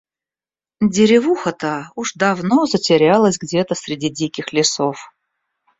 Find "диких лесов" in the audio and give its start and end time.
4.09-4.97